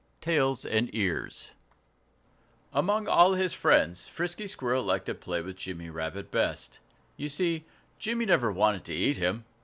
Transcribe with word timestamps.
X 0.17 0.25
Tails 0.25 0.65
and 0.65 0.89
Ears 0.95 1.49
Among 2.73 3.07
all 3.07 3.33
his 3.33 3.53
friends, 3.53 4.07
Frisky 4.07 4.47
Squirrel 4.47 4.83
liked 4.83 5.05
to 5.05 5.13
play 5.13 5.43
with 5.43 5.57
Jimmy 5.57 5.91
Rabbit 5.91 6.31
best. 6.31 6.79
You 7.17 7.29
see, 7.29 7.65
Jimmy 7.99 8.25
never 8.25 8.51
wanted 8.51 8.83
to 8.85 8.95
eat 8.95 9.17
him. 9.17 9.45